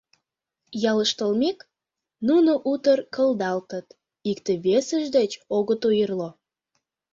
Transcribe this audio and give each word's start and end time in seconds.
Ялыш 0.91 1.11
толмек, 1.19 1.59
нуно 2.27 2.51
утыр 2.71 2.99
кылдалтыт, 3.15 3.87
икте-весышт 4.31 5.09
деч 5.17 5.31
огыт 5.57 5.81
ойырло. 5.89 6.29